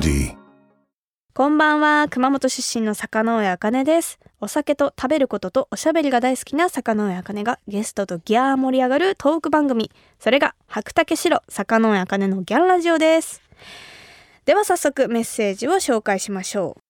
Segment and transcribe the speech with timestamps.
[0.00, 0.36] D.
[1.34, 2.06] こんばんは。
[2.08, 4.18] 熊本出身の坂上茜です。
[4.40, 9.90] お酒と食べることとおしゃべりが大好きな坂上茜がゲストとギャー盛り上がるトーク番組。
[10.20, 13.42] それが白竹城坂上茜のギャンラジオです。
[14.44, 16.80] では早速メッセージを紹介しましょう。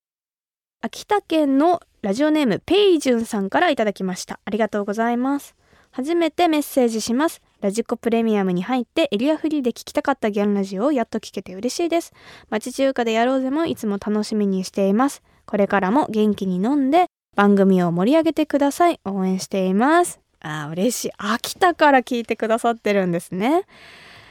[0.81, 4.39] 秋田県のラジオネームペイジュンさんからいただきました。
[4.45, 5.55] ありがとうございます。
[5.91, 7.41] 初めてメッセージします。
[7.61, 12.13] ラジコプレミアムに入ってエリアフリーで聞きたかったギャンラジオをやっと聞けて嬉しいです。
[12.49, 15.23] 町中華でやろうぜもいつも楽しみにしています。
[15.45, 18.99] これからも元気に飲んで番組を盛り上げてください。
[19.05, 20.19] 応援しています。
[20.39, 21.11] あ嬉しい。
[21.17, 23.63] 秋田から聞いてくださってるんですね。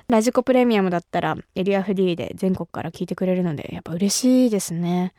[0.08, 5.14] ラジコプレミアムだったらエリアフリーで全国から聞いてくれるのでやっぱ嬉しいですね。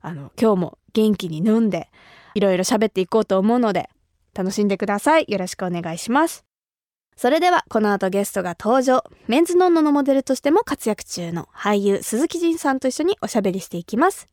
[0.00, 1.88] あの今日も元気に飲んで
[2.34, 3.90] いろいろ喋っていこうと思うので
[4.34, 5.26] 楽しんでください。
[5.28, 6.49] よろしくお願いします。
[7.20, 9.04] それではこの後ゲストが登場。
[9.28, 14.30] メンズノンノのモデルとしても活躍中の俳優鈴木仁さんと一緒におしゃべりしていきます。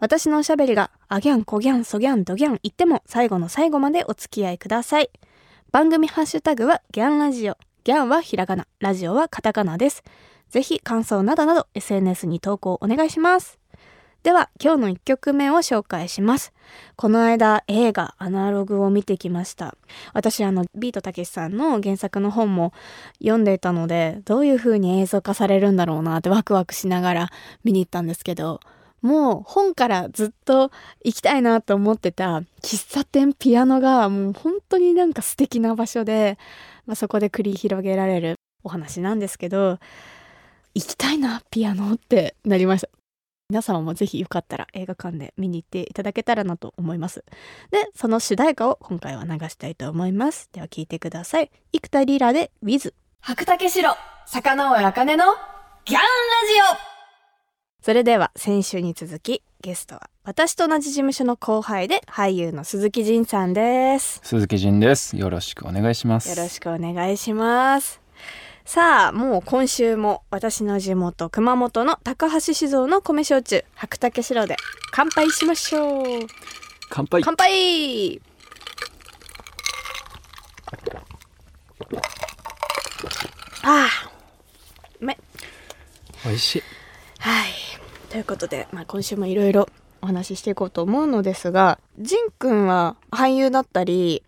[0.00, 5.10] 私のおしゃべりがあギャンコギャンソギャンドギャン言っても最後の最後までお付き合いください。
[5.70, 7.56] 番組ハッシュタグはギャンラジオ。
[7.84, 10.02] ギャンはひらがなラジオはカタカナです。
[10.50, 13.60] ぜひ感想などなど SNS に投稿お願いします。
[14.24, 16.54] では今日の1曲目を紹介します。
[16.96, 19.76] この間映画アナログを見てきました。
[20.14, 22.72] 私あのビートたけしさんの原作の本も
[23.18, 27.30] 読んでいたのでどういう風に映像化されるんだろうなってワクワクしながら
[27.64, 28.60] 見に行ったんですけど
[29.02, 30.70] もう本からずっと
[31.04, 36.38] 行きたいなと思ってた喫茶店ピアノがもう本当になんか素敵な場所で、
[36.86, 39.78] まあ、そこで繰り広げられるお話なんですけど
[40.74, 43.03] 行きたいなピアノってなりました。
[43.50, 47.24] 皆様もぜひよかったら映画館で見に行っていただけたらなと思います。
[47.70, 50.48] でその主題歌を今回は流したいと思います。
[50.52, 51.50] では聴いてください。
[51.72, 53.94] 生田リラで With 白竹城
[54.26, 55.24] 坂上茜の
[55.84, 56.04] ギャンラジ
[56.80, 57.84] オ。
[57.84, 64.20] それでは先週に続きゲストは私と同じ事務所の後輩で俳優の鈴木仁さんです。
[64.24, 65.18] 鈴木仁です。
[65.18, 66.30] よろしくお願いします。
[66.30, 68.03] よろしくお願いします
[68.64, 74.56] さあもう今週も私の地元熊本の高橋酒造の米焼酎白竹城で
[74.90, 76.04] 乾杯しましょう
[76.88, 77.22] 乾杯。
[77.22, 78.22] 乾杯
[83.62, 84.10] ああ
[85.00, 85.18] うまい
[86.24, 86.62] 美味しい。
[87.18, 87.50] はい
[88.08, 89.68] ということで、まあ、今週もいろいろ
[90.00, 94.22] お話ししていこうと思うのですがジンくんは俳優だったり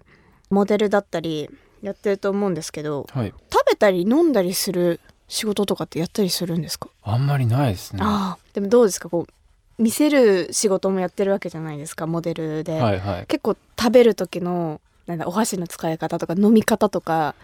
[0.51, 1.51] モデルだったり
[1.83, 3.33] やってると思うんですけどはい。
[3.53, 8.03] 食べたり飲んだりする仕事とかってやったりするんですか、あんまりないですね。
[8.55, 9.09] でもどうですか？
[9.09, 13.27] こう見せる仕事もやってるわけじゃないですかモデルで、いはい。
[13.27, 17.35] 結構食べる時のなんだお箸の使い方とか飲み方とか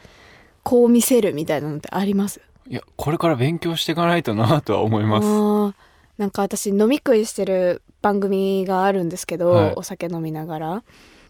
[0.63, 2.41] こう見せるみたいなのってあります？
[2.69, 5.75] いや、これから勉強していかないとなとは思います。
[6.19, 10.83] なんか私飲み食いしてる番組があるんですけど、はいお酒飲みながら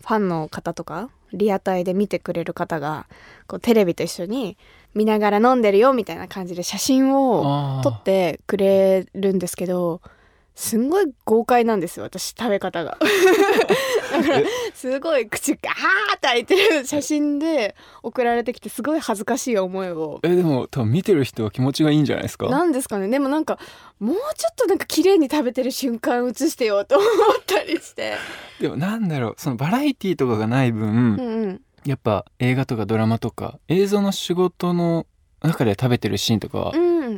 [0.03, 3.07] ファンの方とかリアタイで見てくれる方が
[3.47, 4.57] こうテレビと一緒に
[4.95, 10.03] 見ながら飲んでるよみたいな感じで写真を撮ってくれるんですけど
[10.55, 12.99] すんごい豪快なんですよ私食べ方が。
[14.13, 14.43] だから
[14.75, 20.21] すごい口ガーって開いてる写真で送られてきてすごい恥ずかしい思いを。
[20.23, 22.49] え、でも、多分見てる人は気持ちがいいんじゃないですか？
[22.49, 23.09] なんですかね。
[23.09, 23.59] でもなんか
[23.99, 27.11] もうちょっとなんか綺麗に食べてる瞬間映してよと思っ
[27.47, 28.17] たりして。
[28.61, 31.61] でも、なんだろう、そのバラエティとかがない分、うんうん。
[31.85, 35.07] やっぱ映画とかドラマとか映像の仕事の
[35.43, 36.73] 中で食べてるシーンとか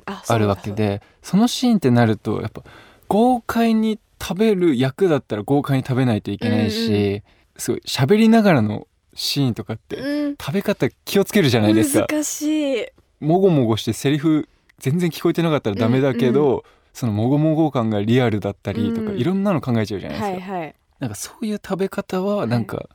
[0.06, 2.62] ああるわけで、そのシーンってなるとやっぱ
[3.08, 10.36] 豪快に食べる役だったら豪快に食べないといけないし、うんすごい喋りながらのシーンとかって、うん。
[10.36, 12.06] 食べ方気をつけるじゃないですか。
[12.10, 12.86] 難しい。
[13.20, 14.48] もごもごしてセリフ
[14.78, 19.18] 全然聞こえてなかったらダメだけど、そのもごもご感がリアルだったりとか、うん。
[19.18, 20.52] いろんなの考えちゃうじゃないですか。
[20.52, 20.74] はいはい。
[20.98, 22.88] なんかそういう食べ方はなんか、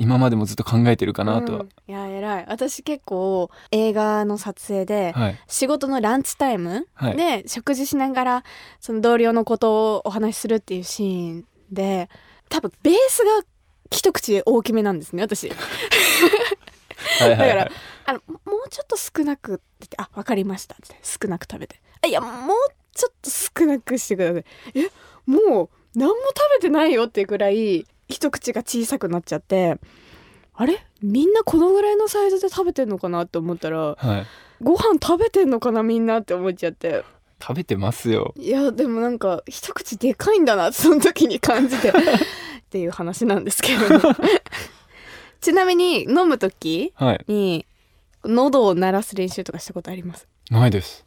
[0.00, 1.58] 今までもずっと考えてるかなとは。
[1.60, 2.46] うん、いや偉い。
[2.48, 5.38] 私結構映画の撮影で、はい。
[5.46, 7.16] 仕事のランチタイムはい。
[7.16, 8.44] で食事しながら
[8.80, 12.08] その同僚のことをお話しするっていうシーンで
[12.48, 13.46] 多分ベースが
[13.90, 15.52] 一口大きめなんですね私。
[17.20, 17.70] だから
[18.06, 22.56] あのもうちょっと少なくって言って「あわかりました」って少なく食べて「あいやもう
[22.94, 24.44] ちょっと少なくしてください」
[24.80, 24.90] え
[25.26, 29.78] もう何も食べてないよっていうくらい一口が小さくなっちゃって
[30.54, 30.84] あれ？
[31.02, 34.26] みんなこのぐらいのサイズで食べてんのかなって思ったらはい。
[34.62, 37.02] ご飯食べてんのかなみんなって思っちゃって。
[37.42, 38.34] 食べてますよ。
[38.36, 41.88] いやでもなんか一口でかいんだなその時に感じて。
[41.92, 41.92] っ
[42.70, 43.84] ていう話なんですけど
[45.40, 47.24] ちなみに飲む時はい。
[47.26, 47.66] に
[48.24, 51.04] 喉を鳴らす練習とかしたことあります、ないです。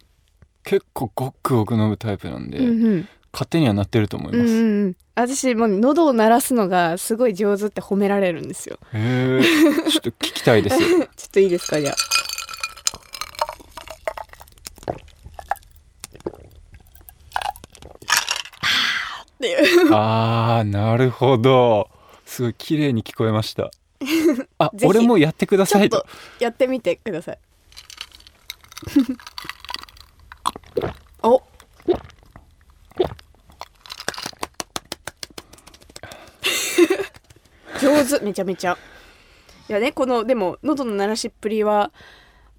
[0.64, 8.80] 結構ごくごく飲むタイプなんで、うんうん勝手にはなってると思いうんます、うんうん私もう喉を鳴らすのがすごい上手って褒められるんですよ。
[8.94, 10.78] へえちょっと聞きたいです。
[10.80, 11.80] ちょっといいですか？
[11.80, 11.96] じゃあ。
[19.92, 21.90] ああーなるほど。
[22.26, 23.72] すごい綺麗に聞こえました。
[24.58, 26.06] あ 俺もやってくださいと
[26.40, 27.40] やってみてください。
[31.24, 31.42] お
[37.84, 38.24] 上手。
[38.24, 38.78] めちゃめちゃ。
[39.70, 41.92] いやねこのでも喉の鳴らしっぷりは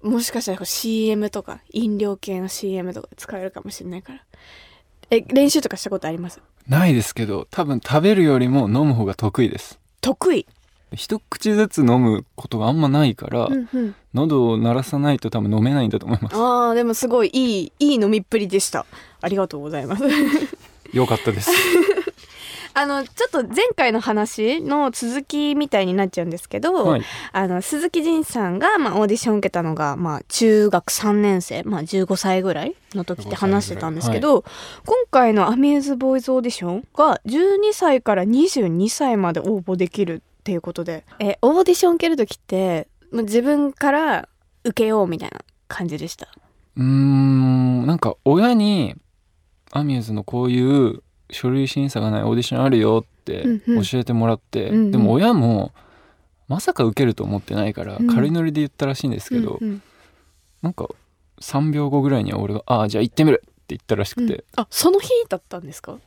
[0.01, 4.19] もしかしたら CM とか飲料系の CM とかで使えるかもしれないから。
[5.11, 6.41] え練習とかしたことあります？
[6.67, 9.79] ないですけど多分食べるよりも飲む方が得意です。
[10.01, 10.47] 得意？
[10.95, 13.95] 一口ずつ飲むことがあんまないから、うんうん。
[14.13, 16.35] 喉を鳴らさないと多分飲めないんだと思います。
[16.35, 18.85] あーでもすごいいいいい飲みっぷりでした。
[19.21, 20.03] ありがとうございます。
[20.93, 21.51] よかったです
[22.77, 27.01] あのちょっと前回の話の続きみたいになっちゃうんですけど、はい。
[27.31, 34.43] あの鈴木仁さんが、まあ、オーディション受けたのが、まあ、中学3年生、まあ、15歳ぐらいの時って話してたんですけど、
[34.85, 41.05] 今回のアミューズボーイズオーディションが12歳から22歳まで応募できるっていうことで。
[41.19, 44.27] えオーディション受ける時ってもう自分から
[44.65, 45.39] 受けようみたいな
[45.69, 46.27] 感じでした？
[46.75, 48.95] うーんなんか親に
[49.71, 51.01] アミューズのこういう
[51.31, 54.91] 書類審査がないオーディションあるよって教えてもらって、うんうん。
[54.91, 55.73] でも親も
[56.47, 58.07] まさか受けると思ってないからうん。
[58.07, 59.81] 軽いノリで言ったらしいんですけど、うんうん。
[60.61, 60.87] なんか
[61.41, 64.43] 3秒後ぐらいには俺が「ああじゃあ行ってみる!」って言ったらしくて、うん。
[64.55, 65.97] あその日だったんですか、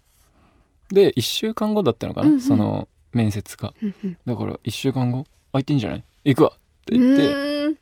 [0.90, 2.40] で1週間後だったのかな、うんうん。
[2.40, 3.74] その面接が。
[3.82, 4.18] うんうん。
[4.24, 6.04] だから1週間後「空いてんじゃない？
[6.24, 6.54] 行くわ!」っ
[6.86, 7.78] て言って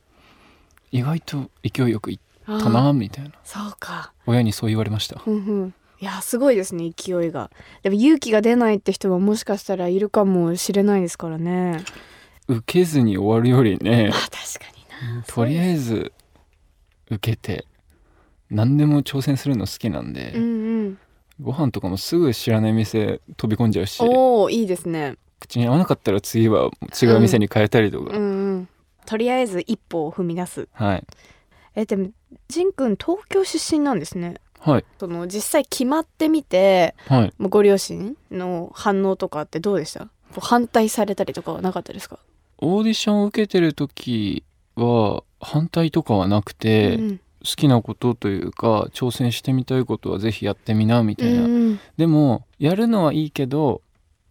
[0.93, 3.33] 意外と勢いよく行ったなみたいな。
[3.45, 4.13] そうか。
[4.27, 5.23] 親にそう言われました。
[5.27, 7.51] うんうんいやすごいですね勢いが。
[7.83, 11.85] でも勇気が出ないって人はもしかしたらいるかもしれないですからね。
[12.49, 14.71] 受けずに終わるよりねまあ確か
[15.11, 15.23] にな。
[15.23, 16.13] とりあえず
[17.11, 17.67] 受けて
[18.51, 20.99] 何でも挑戦するの好きなんで、うんうん。
[21.41, 25.17] ご飯とかもすぐ知らない店飛び込んじゃうしおおいいですね。
[25.41, 26.71] 口に合わなかったら次は
[27.03, 28.69] 違う店に変えたりとか、うんうん。
[29.07, 30.69] とりあえず一歩を踏み出す。
[30.73, 31.05] はい。
[31.75, 32.09] えでも
[32.49, 34.37] ジンくん東京出身なんですね
[34.71, 34.85] はい。
[34.99, 37.33] その実際決まってみてはい。
[37.39, 40.09] ご両親の反応とかってどうでした？
[40.41, 42.19] 反対されたりとかはなかったですか？
[42.59, 44.43] オーディションを受けてる時
[44.75, 47.21] は反対とかはなくて、うん。
[47.45, 51.81] 好きなことというか挑戦してみたいことはぜひやってみなみたいな、うん。
[51.97, 53.83] でもやるのはいいけど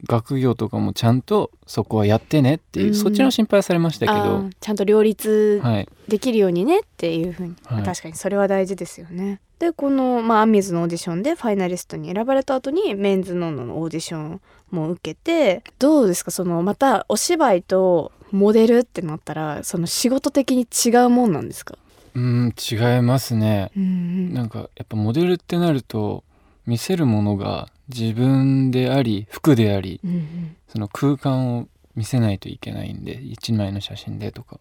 [0.08, 2.96] 学業とかもちゃんとそこはやってねっていう、うん。
[2.96, 5.90] そっちの心配はされましたけあどーちゃんと両立はい。
[6.08, 7.84] できるようにねっていうふうに、はい。
[7.84, 9.40] 確かにそれは大事ですよね。
[9.60, 16.32] でこの、まあ、アミズのオーディションでファイナリストに選ばれた後にメンズノンノのオーディションも受けてどうですか？
[16.32, 21.78] そのまたお芝居とモデルってなったらその仕事的に違うもんなんですか、
[22.16, 23.72] うん違いますね。
[23.78, 24.34] うんうん。
[24.34, 26.26] なんかやっぱモデルってなると
[26.66, 30.56] 見せるものが自分であり服でありうんうん。
[30.68, 34.60] その空間を見せないといけないんで一枚の写真でとか。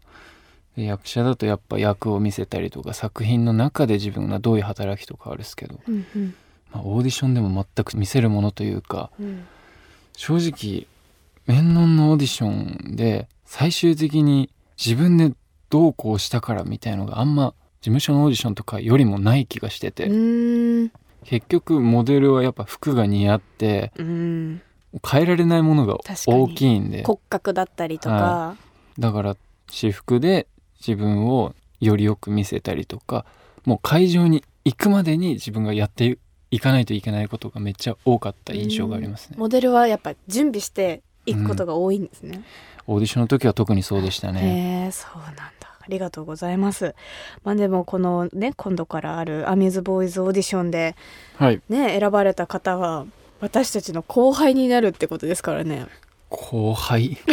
[0.77, 6.35] で役者だとやっぱ役を見せたりとか作品の中で自分がどういう働きとかあるんですけど、うんうん。
[6.73, 9.45] まあ、オーディションでも全く見せるものというかうん。
[10.17, 10.87] 正直
[11.47, 12.49] 面談のオーディショ
[12.93, 14.51] ンで最終的に
[14.83, 15.33] 自分で
[15.71, 20.09] どうこうしたからみたいのがあんま事務所のオーディションとかよりもない気がしてて、
[21.25, 24.63] 結局モデルはやっぱ服が似合ってうん。
[25.03, 27.03] 変えられないものが大きいんで。
[27.03, 28.57] 骨格だったりとか、は
[28.99, 29.37] だから
[29.69, 30.47] 私服で
[30.79, 33.27] 自分をよりよく見せたりとか
[33.65, 36.19] もう会場に行くまでに自分がやって
[36.51, 42.45] いかないといけないことがめっちゃ多かった印象がありますね、モデルはやっぱ準備していくことが多いんですね。
[42.87, 44.85] オーディションの時は特にそうでしたね。
[44.85, 46.95] へえそうなんだありがとうございます。
[47.45, 50.97] まあでもこのね今度からあるアミューズボーイズオーディションで
[51.37, 51.61] はい。
[51.69, 53.07] ね選ばれた方は
[53.41, 55.87] 私たちの後輩になるってことですからね。
[56.31, 57.19] 後輩？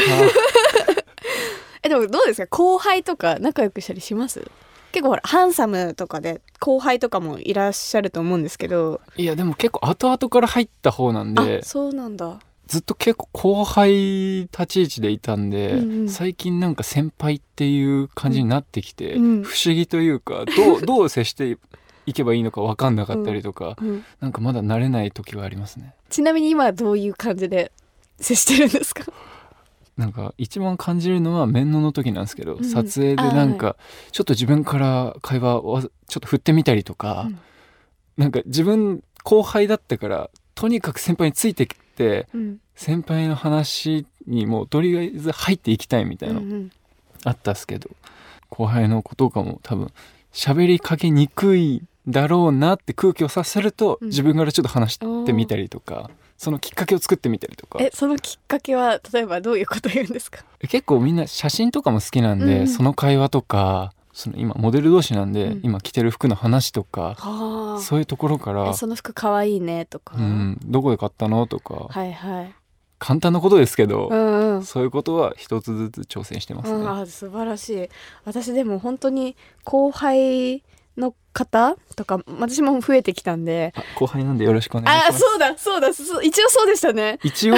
[1.83, 2.47] えでもどうですか？
[2.57, 4.45] 後輩とか仲良くしたりします？
[4.91, 8.99] 結構ほらハンサムとかで後輩とかもいらっしゃると思うんですけど。
[9.15, 11.59] いやでも結構後々から入った方なんで。
[11.63, 12.39] あそうなんだ
[12.71, 16.09] ずっと結構後輩立ち位置でいたんで、うんうん。
[16.09, 19.43] 最近なんか先輩っていう感じになってきて、うん。
[19.43, 21.57] 不思議というかどう どう接して
[22.05, 24.05] いけばいいのか分かんなかったりとか、うん。
[24.21, 25.95] なんかまだ慣れない時がありますね。
[26.09, 27.73] ちなみに今はどういう感じで
[28.21, 29.03] 接してるんですか？
[29.97, 32.63] なんか一番感じるのは面談の時なんですけど、うん。
[32.63, 33.75] 撮影でなんか
[34.13, 35.89] ちょっと自分から会話をちょっ
[36.21, 37.39] と振ってみたりとか、うん。
[38.15, 41.67] なんか自分後輩だったからとにかく先輩について
[42.33, 42.59] うん。
[42.75, 46.71] 先輩の話にもうとりあえず入っていきたいみたいなのうんうん。
[47.23, 47.89] あったっすけど、
[48.49, 49.91] 後輩の子とかも多分
[50.33, 54.07] 喋りかけにくいだろうなって空気を察すると、うん。
[54.07, 57.77] 自分からちょっと話してみたりとかそのきっかけを作ってみたりとか。
[57.81, 60.43] えそのきっかけは例えばどういうこと言うんですか？
[60.67, 62.67] 結構みんな写真とかも好きなんで、うん。
[62.67, 65.61] その会話とかその今モデル同士なんで、うん。
[65.63, 72.53] 今着てる服の話とか、はそういうところからえその服かわいいねとか、うん、どこで買ったのとか、はいはい。
[72.99, 74.63] 簡単なことですけど、うんうん。
[74.63, 76.77] そういうことは一つずつ挑戦してますね。
[76.77, 77.89] うん、あ素晴らしい。
[78.25, 80.63] 私でも本当に後輩
[80.97, 83.73] の方とか私も増えてきたんで。
[83.75, 85.15] あ後輩なんでよろしくお願いします。
[85.15, 85.87] あそうだそうだ
[86.21, 87.19] 一応そうでしたね。
[87.23, 87.55] 一応？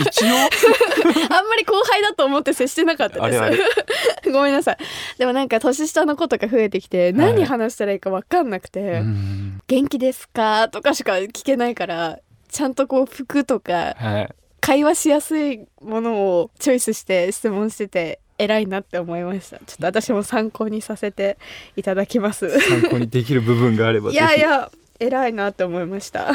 [0.00, 0.26] 一応？
[1.30, 3.40] あんまり後輩だと思って接してなかったです。
[3.40, 3.58] あれ
[4.32, 4.78] ごめんなさい。
[5.18, 9.60] でもなんか年下の子とか増えてきて何話したらいいか分かんなくて「うん。
[9.66, 12.18] 元気ですか?」とかしか聞けないから
[12.50, 14.34] ちゃんとこう服とかはい。
[14.60, 19.58] 会話しやすいものをチョイスして質問してて偉いなって思いました。
[19.58, 21.38] ちょっと私も参考にさせて
[21.76, 22.58] いただきます。
[22.60, 26.32] 参考にできる部分があればいやいや偉いなって思いました。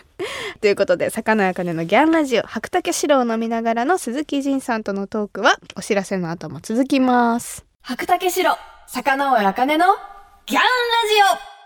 [0.60, 7.64] ということで魚やかねのギャンラジオ白竹白を飲みながらの鈴木仁さんとのトークはお知らせの後も続きます。
[7.82, 8.56] 白竹白
[8.88, 9.86] 魚尾あかねの
[10.46, 10.68] ギャンラジ
[11.42, 11.56] オ。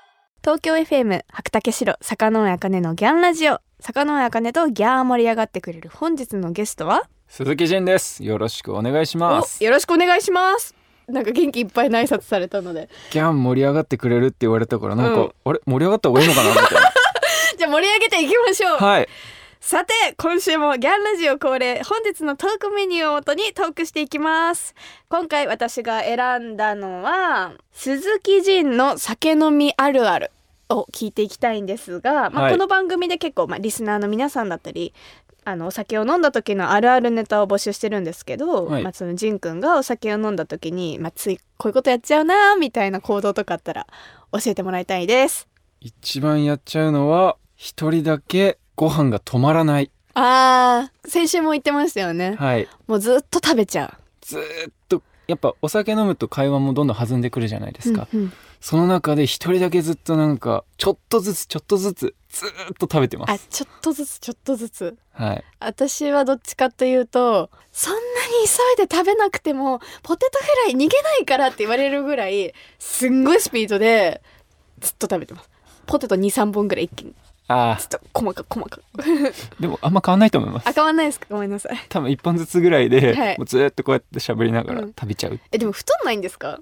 [0.43, 3.61] 東京 FM 白竹白魚尾あかねのギャンラジオ。
[3.81, 8.25] 魚尾あかねとギャー盛り上がってくれる本日のゲストは鈴木仁です。
[8.25, 9.65] よろしくお願いしますお。
[9.65, 10.75] よろしくお願いします
[11.07, 15.61] なんか元気いっぱいの挨拶されたのでギャン盛り上がってくれるって言われたからなんか、うんあれ？
[15.65, 16.51] 盛り上がった方がいいのかな？
[16.51, 16.93] みたいな。
[17.57, 19.09] じゃあ盛り上げていきましょうはい。
[19.61, 24.75] さて今週もギャンラジオ恒例本日のトークメニューをもとにトークしていきます
[25.11, 30.31] 今回私が選んだのは鈴木仁の酒飲みあるある
[30.71, 34.95] を聞いていきたいんですが、まあ、はいこの番組で結構、まあ、リスナーの皆さんだったり
[35.45, 43.87] あのお酒を飲んだ時のあるあるネタを募集してるんですけど、はいまあ、その仁くんがお酒を飲んだ時に、まあ、ついこういうことやっちゃうなみたいな行動とかあったら
[44.33, 45.49] 教えてもらいたいです
[45.81, 49.91] 一番やっちゃうのは一人だけご飯が止まらない。
[50.15, 52.69] あー先週も言ってましたよねはい。
[52.87, 58.09] もうずっと食べちゃずーっとやっぱお酒飲むと会話もどんどん弾んでくるじゃないでうすか。
[58.13, 63.47] うんうんその中で一人だけずっとなんかちょっとずつちょっとずつずーっと食べてまあす。
[63.51, 64.97] ちょっとずつちょっとずつ。
[65.13, 65.45] はい。
[65.59, 68.03] 私はどっちかというとそんなに
[68.77, 74.21] 急いで食べなくてもポテトフライ逃げないからって言われるぐらいすんごいスピードで
[74.81, 75.51] ずっと食べてます。
[75.87, 77.15] ポテト23本ぐらい一気に。
[77.49, 78.79] あずっと細かく細か
[79.59, 80.69] でもあんま変わんないと思います。
[80.69, 80.73] あ。
[80.73, 81.27] 変わんないですか？
[81.31, 81.77] ごめんなさい。
[81.89, 83.39] 多分一本ずつぐらいで、はい。
[83.39, 84.89] もうずーっとこうやって喋りながらうん。
[84.91, 85.41] 食べちゃう。
[85.51, 86.61] えでも太んないんですか、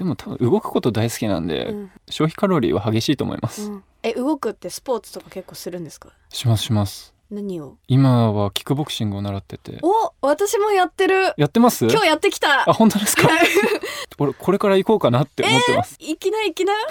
[0.00, 1.90] でも多分動くこと大好きなんで、うん。
[2.08, 3.70] 消費カロリーは激しいと思います。
[3.70, 3.84] うん。
[4.02, 6.08] え動くってスポーツとか結構するんですか？
[6.30, 7.12] しますします。
[7.30, 7.76] 何を？
[7.86, 9.78] 今はキックボクシングを習ってて。
[9.82, 11.34] お私もやってる。
[11.36, 11.86] やってます？
[11.86, 12.68] 今日やってきた。
[12.68, 13.28] あ本当ですか？
[14.18, 16.72] 俺これから行こうかなって思ってます、行きな行きな？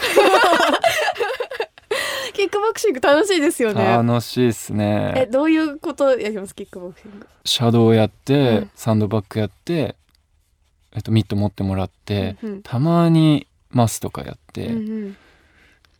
[2.34, 3.84] キックボクシング楽しいですよね。
[3.84, 6.54] 楽しいっすえねどういうことやります？
[6.56, 7.28] キックボクシング。
[7.44, 8.72] シャドウやって、うん。
[8.75, 9.96] サンドバッグやって、
[10.96, 12.62] えっと、ミット持ってもらって、うんうん。
[12.62, 15.17] たまにマスとかやって、うんうん。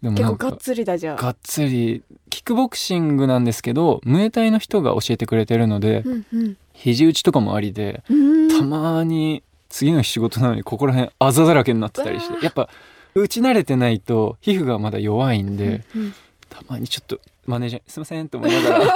[0.02, 1.16] でも結構がっつりだじゃあ。
[1.16, 6.58] がっつりキックボクシングなんですけどムエタイの人が教えてくれてるので、うんうん。
[6.74, 8.50] 肘打ちとかもありでうん。
[8.50, 12.70] たまに次の日仕事なのにここら辺あざだらけになってたりしてやっぱ
[13.14, 16.08] 打ち慣れてないと皮膚がまだ弱いんで、うんうん。
[16.10, 16.14] い
[16.50, 18.96] たまにちょっとマネージャーにすいませんと思いながら。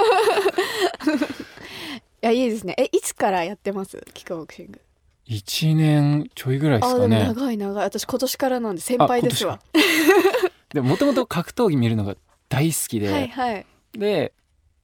[2.24, 2.74] やいいですね。
[2.78, 4.02] えいつからやってます？
[4.14, 4.80] キックボクシング
[5.28, 7.24] 1年ちょいぐらいですかね。
[7.24, 7.84] 長い長い。
[7.84, 9.60] 私今年からなんで先輩ですわ。
[10.72, 12.16] でもともと格闘技見るのが
[12.48, 13.66] 大好きで、 はいはい。
[13.92, 14.32] で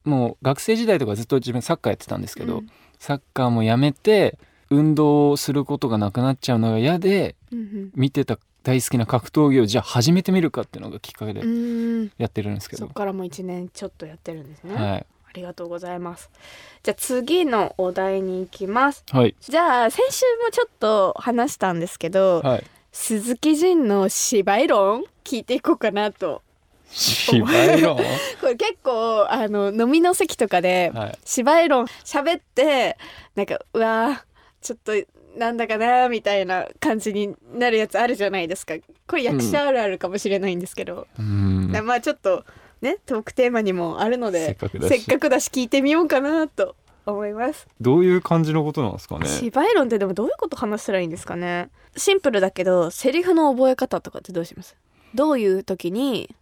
[0.03, 2.67] もう学生時代とかずっと自分サッカーやってたんですけど、うん。
[2.97, 12.11] サッカーもやめて運動することがなくなっちゃうのが嫌でうん見てた大好きな格闘技をじゃあ始めてみるかっていうのがきっかけでうんうん。
[12.17, 12.85] やってるんですけど。
[12.85, 16.29] そっ、からもう1年ちょっとやってるんですね、はいありがとうございます。
[16.83, 19.05] じゃあ次のお題に行きます。
[19.11, 19.33] はい。
[19.39, 22.63] じゃあ先週もちょっと話したんですけど、はい。
[22.91, 25.05] 鈴木仁の芝居論？
[25.23, 26.41] 聞いていこうかなと
[26.89, 27.95] 芝居論？
[28.41, 31.17] これ結構あの飲みの席とかではい。
[31.23, 32.97] 芝居論喋って
[33.35, 34.21] なんかうわー
[34.61, 34.91] ちょっと
[35.37, 38.73] なんだかなみたいな感じになるやつあるじゃないですか。
[39.07, 41.71] これ役者あるあるかもしれないんですけど、うん。
[41.85, 42.43] まあちょっと
[42.81, 44.69] ねトークテーマにもあるのでせっか
[45.19, 45.49] くだし。
[45.49, 47.67] 聞いてみようかなと思います。
[47.79, 49.27] どういう感じのことなんですかね？
[49.27, 51.69] 芝居論ってでもどういうこと話したらいいんですかね？
[51.97, 54.75] シンプルだけどセリフの覚え方とかってどうします？
[55.13, 56.33] どういう時に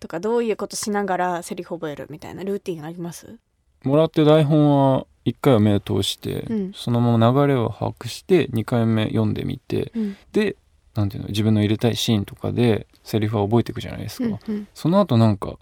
[0.00, 3.38] とかどういうことしながらセリフ覚えるみたいなルーティンあります？
[3.84, 6.72] もらって台本は1回は目を通して、うん。
[6.74, 10.16] そのまま流れを把握して2回目読んでみてうん。
[10.32, 10.56] で
[10.94, 14.68] なんていうの自分の入れたいシーンとかでセリフは覚えていくじゃないですか、うん。
[14.74, 15.58] その後なんか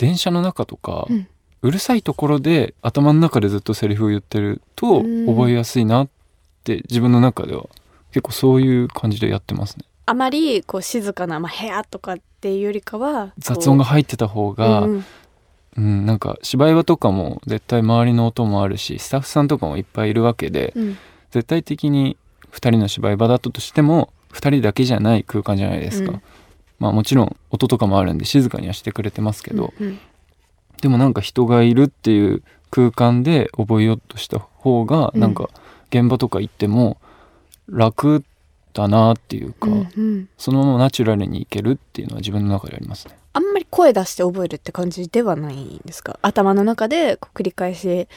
[0.00, 1.28] 電車の中とか、うん。
[1.62, 5.26] うるさいところで頭の中でずっとセリフを言ってるとうん。
[5.26, 6.08] 覚えやすいなっ
[6.64, 7.66] て自分の中では
[8.12, 9.84] 結構そういう感じでやってますね。
[10.06, 15.04] あまりこう静かな、まあ、部屋とかっていうよりかは雑音が入ってた方が、うん
[15.76, 20.98] うん、なんか芝居場とかも絶対周りの音もあるしスタッフさんとかもいっぱいいるわけでうん。
[21.30, 22.16] 絶対的に
[22.52, 26.22] 2人の芝居場だったとしても2人だけじゃない空間じゃないですか、うん
[26.80, 30.00] まあもちろん音とかもあるんで静かにはしてくれてますけど、うん
[30.80, 35.34] でもなんか人がいるっていう空間で覚えようとした方がうんなん。
[35.34, 35.50] か
[35.92, 36.96] 現場とか行っても
[37.68, 38.24] 楽
[38.72, 40.28] だなっていうか、うんうん。
[40.38, 43.18] そのままナチュラルにいけるっていうのは自分の中でありますね。
[43.34, 46.18] あんまり声出して覚えるって感じではないんですか？
[46.22, 48.08] 頭の中でこう繰り返し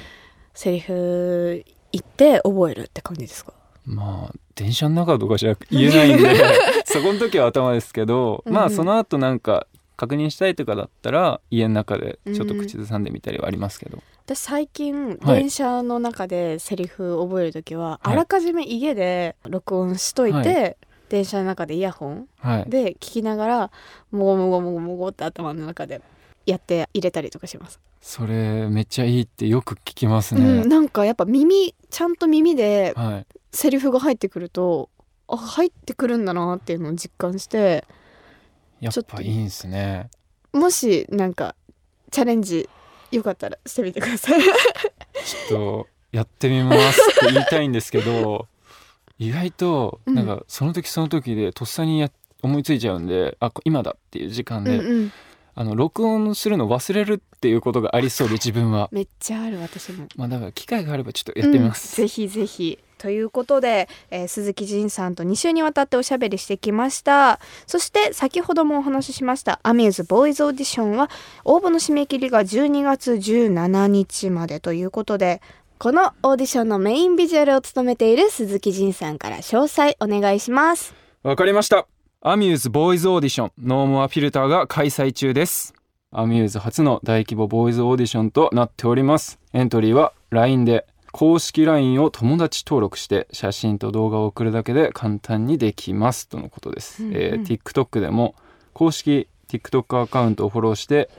[0.53, 3.53] セリフ言って覚えるって感じですか？
[3.85, 6.35] まあ電車の中とかじゃ言えないんで
[6.85, 8.65] そこの時は頭ですけど、まうんうん。
[8.65, 15.39] あその後なんか確認したいとかだったら家の中でちょっと口ずさんでみたりはありますけど、私最近はい。
[15.39, 18.13] 電車の中でセリフ覚える時は、はい。
[18.13, 20.73] あらかじめ家で録音しといて、は
[21.09, 23.71] 電車の中でイヤホンはい、で聞きながら
[24.11, 26.01] もごもごもごもごって頭の中で
[26.45, 30.69] やって入れたりとかします、それめっちゃいいってよく聞きますうねん、。
[30.69, 34.89] なんかやっぱ耳ちゃんと耳ではい、セリフが入ってくると
[35.27, 37.85] あ入ってくるんだなっていうのを実感して
[38.81, 40.09] やっぱいいんすね。
[40.51, 41.55] もしなんか
[42.11, 42.69] チャレンジ
[43.11, 44.41] よかったらしてみてください。
[44.41, 44.49] ちょ
[45.45, 48.47] っとやってみますって言いたいんですけど
[49.17, 50.15] 意外とうん。
[50.15, 55.11] なんかその時その時でとっさにや思いついちゃうんであ今だっていう時間で、うんうん
[55.55, 58.89] あの録音するの忘れるっていうことがありそうで自分は。
[58.91, 62.01] めっちゃある私もまあだから機会があればちょっとやってみます。
[62.01, 71.09] うんぜひぜひということで、えー鈴木仁さんと2週にわたっておしゃべりしてきましたそして先ほどもお話ししましたアミューズボーイズオーディションは
[71.43, 75.41] 応募の締め切りが12月17日までということで
[75.79, 81.87] このオーディションのメインビジュアルを務めている鈴木仁さんから詳細お願いしますわかりました。
[82.25, 85.73] アミューズボーイズオーディション No More Filter が開催中です。
[86.09, 89.39] アミューズ初の大規模ボーイズオーディションとなっております。
[89.51, 97.03] エントリーは LINE で公式 LINE を友達登録して写真と動画を送るだけで簡単にできますとのことです。
[97.03, 98.35] うんうんえー TikTok でも
[98.73, 101.09] 公式 TikTok アカウントをフォローして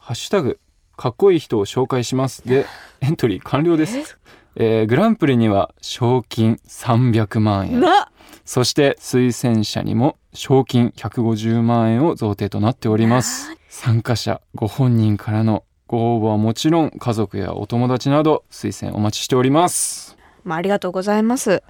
[0.00, 0.58] ハッシュタグ
[0.96, 2.64] かっこいい人を紹介しますで
[3.02, 4.18] エントリー完了です。
[4.54, 4.84] え？
[4.84, 7.80] ーグランプリには賞金300万円。
[7.80, 8.10] な
[8.46, 13.56] そして推薦者にも賞金150万円を贈呈となっております。
[13.68, 21.50] 参加者ご本人からのご応募はもちろん家族やお友達など推薦お待ちしております、まあ、ありがとうございます。
[21.50, 21.62] はい、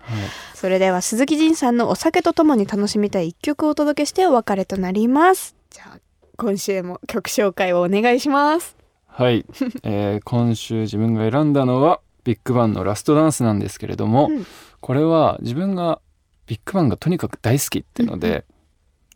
[0.54, 5.56] それでは鈴木仁さんのお酒とともに楽しみたい一曲をお届けしてお別れとなります。
[5.70, 5.98] じゃあ
[6.36, 8.76] 今週も曲紹介をお願いします。
[9.06, 9.46] はい。
[9.84, 14.46] えー今週自分が選んだのはビッグバンのラストダンスなんですけれども、うん。
[14.80, 16.00] これは自分が
[16.46, 18.44] ビッグバンがとにかく大好きっていうので、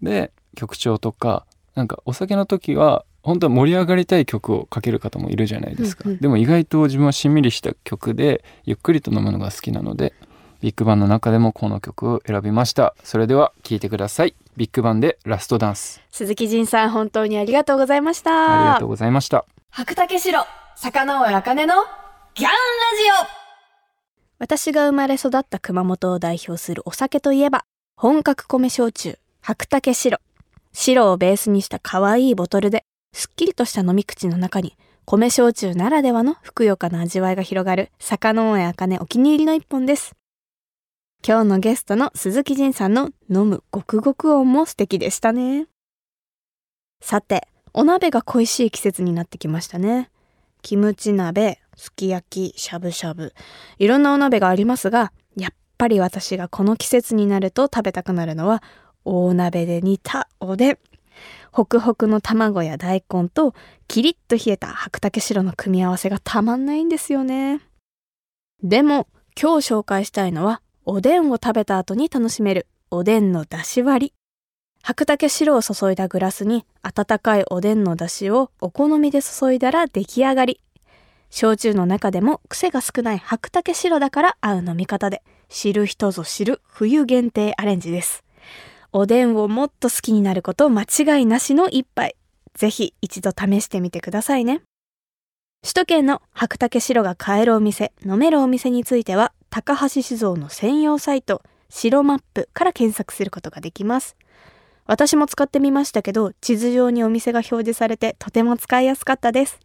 [0.03, 6.21] で曲調とかなんかお酒の時は本当は盛り上がりたい曲をかける方もいるじゃないですか、うんうん。
[6.21, 10.15] でも意外と自分はしんみりした曲でゆっくりと飲むのが好きなので
[10.61, 12.95] ビッグバンの中でもこの曲を選びました。
[13.03, 14.35] それでは聴いてください。
[14.57, 16.03] ビッグバンでラストダンス。
[16.11, 18.65] 鈴木仁さん本当にありがとうございました。
[18.65, 19.47] ありがとうございました。
[19.71, 20.39] 白竹城
[20.77, 21.75] 坂上茜の
[22.35, 23.41] ギャンラジオ。
[24.39, 30.21] 私が生まれ育った熊本を代表するお酒といえば本格米焼酎白竹白。
[30.73, 40.15] 白をベースにした可愛いボトルですっきりとした飲み口の中に米焼酎ならではのふくよかな味わいが広がる坂上茜お気に入りの一本です。
[41.27, 45.67] 今日のゲストの鈴木仁さんの飲むごくごく音も素敵でしたね。
[47.03, 50.11] さてお鍋が恋しい季節になってきましたね。
[50.61, 53.33] キムチ鍋すき焼きしゃぶしゃぶ。
[53.79, 58.63] いろんなお鍋がありますがやっぱり私がこの季節になると食べたくなるのは
[59.05, 60.79] 大鍋で煮たおでん。
[61.53, 63.55] ホクホクの卵や大根と
[63.89, 67.61] キリッと冷えた白竹白の組み合わせがたまんないんですよね。
[68.63, 69.09] でも
[69.41, 74.15] 今日紹介したいのはおでんを食べた後に楽しめるおでんの出し割り。
[74.83, 80.61] 白竹白を注いだグラスに温かいおでんの出汁をお好みで注いだら出来上がり。
[81.31, 85.23] 焼酎の中でも癖が少ない白竹白だから合う飲み方で。
[85.49, 88.23] 知る人ぞ知る冬限定アレンジです。
[88.93, 92.17] おでんをもっと好きになること間違いなしの一杯
[92.55, 94.63] ぜひ一度試してみてくださいね。
[95.63, 104.17] 首都圏の白竹城が買えるお店、飲めるお店については、高橋酒造の専用サイト、白マップから検索することができます。
[104.87, 109.59] 私も使ってみましたけど、地図上にお店が表示されてとても使いやすかったです。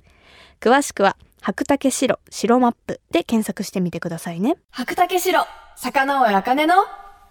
[0.60, 4.58] 詳しくは、白竹城白マップで検索してみてくださいね。
[4.72, 5.46] 白竹城、
[5.78, 6.76] 坂上茜の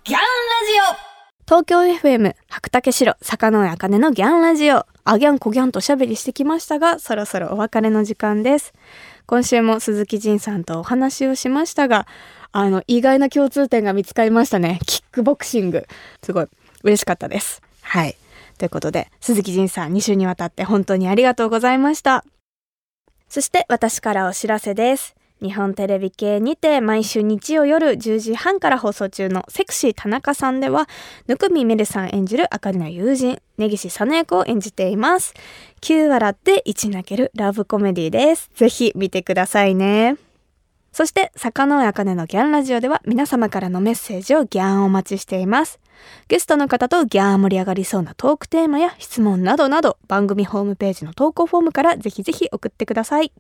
[0.05, 0.25] ギャンラ
[0.97, 1.14] ジオ
[1.47, 4.87] 東京 FM 白竹城坂上茜のギャンラジオ。
[5.05, 8.73] あギャンコギャンとおしゃべりしてきましたが、そろそろお別れの時間です。
[9.27, 12.07] 今週も鈴木仁さんとお話をしましたが、
[12.53, 14.81] あの、意外な共通点が見つかりましたね。
[14.87, 15.87] キックボクシング。
[16.23, 16.49] すごい
[16.83, 17.61] 嬉しかったです。
[17.83, 18.17] はい。
[18.57, 22.25] ということで、鈴木仁さん2週にわたって本当にありがとうございました。
[23.29, 25.15] そして私からお知らせです。
[25.45, 30.89] 日本テレビ系にて毎週日曜夜10時半から放送中のセクシー田中さんでは、
[31.27, 35.35] ぬくみめるさん演じるあかりの友人、根岸さな役を演じています。
[35.83, 38.51] 9笑って1泣けるラブコメディです。
[38.55, 40.17] ぜひ見てくださいね。
[40.93, 45.79] そして、坂上茜のギャンラジオでは皆様からのメッセージをギャンお待ちしています。
[46.29, 53.31] ゲストの方とギャー盛り上がりそうなトークテーマや質問などなど番組ホームページの投稿フォームからぜひぜひ送ってください。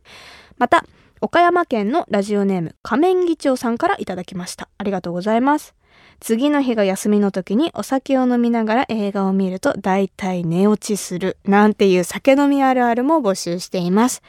[0.59, 0.85] また、
[1.20, 4.68] 岡山県のラジオネーム仮面議長さんからいただきました。
[4.79, 5.74] ありがとうございます。
[6.20, 14.22] 次の日が休みの時にお酒を飲みながら映画を見ると大体寝落ちするなんていう酒飲みあるあるも募集しています。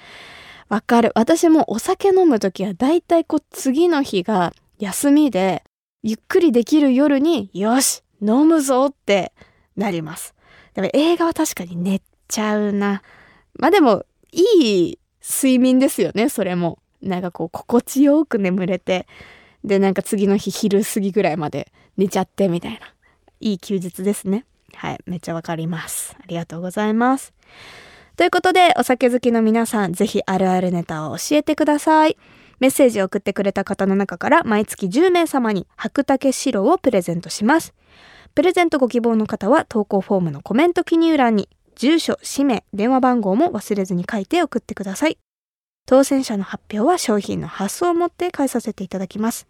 [0.70, 1.12] わかる。
[1.16, 5.64] 私もお酒飲む時は大体こう次の日が休みで
[6.04, 9.34] ゆっくりできる夜によし飲むぞって
[9.76, 10.34] なります。
[10.74, 13.02] でも映画は確かに寝ちゃうな。
[13.58, 16.80] まあでもいい睡眠ですよね、それも。
[17.02, 19.08] なんかこう心地よく眠れて、
[19.64, 22.80] でなんか次の日昼過ぎぐらいまで寝ちゃってみたいな。
[23.40, 24.46] いい休日ですね。
[24.76, 26.16] はい、めっちゃわかります。
[26.20, 27.34] ありがとうございます。
[28.16, 32.18] ということで、お酒好きの皆さん、ぜひあるあるネタを教えてください。
[32.60, 37.74] メッセージを送ってくれた方の中から毎月10名様に白竹白をプレゼントします。
[38.34, 45.18] プレゼントご希望の方は投稿フォームのコメント記入欄に住所、氏名、電話番号も忘れずに書いて送ってください。
[45.86, 49.48] 当選者の発表は商品の発送をもって返させていただきます。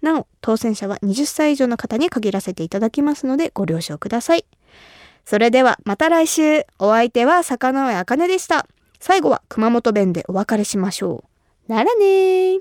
[0.00, 4.46] なお、当選者は20歳以上の方に限らせていただきますのでご了承ください。
[5.24, 6.66] それではまた来週。
[6.78, 8.66] お相手は坂上茜でした。
[8.98, 11.24] 最後は熊本弁でお別れしましょ
[11.68, 11.72] う。
[11.72, 12.60] ならねー。